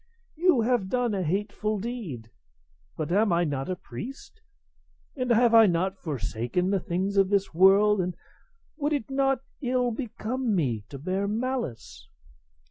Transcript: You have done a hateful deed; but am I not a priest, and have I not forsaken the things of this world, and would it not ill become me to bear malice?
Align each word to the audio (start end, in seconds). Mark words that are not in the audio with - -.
You 0.35 0.61
have 0.61 0.89
done 0.89 1.13
a 1.13 1.21
hateful 1.21 1.77
deed; 1.79 2.31
but 2.97 3.11
am 3.11 3.31
I 3.31 3.43
not 3.43 3.69
a 3.69 3.75
priest, 3.75 4.41
and 5.15 5.29
have 5.29 5.53
I 5.53 5.67
not 5.67 5.99
forsaken 5.99 6.71
the 6.71 6.79
things 6.79 7.17
of 7.17 7.29
this 7.29 7.53
world, 7.53 8.01
and 8.01 8.15
would 8.77 8.93
it 8.93 9.11
not 9.11 9.41
ill 9.61 9.91
become 9.91 10.55
me 10.55 10.85
to 10.89 10.97
bear 10.97 11.27
malice? 11.27 12.07